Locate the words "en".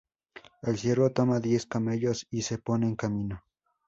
2.87-2.95